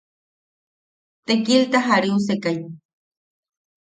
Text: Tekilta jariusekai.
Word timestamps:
Tekilta 1.31 1.79
jariusekai. 1.89 2.57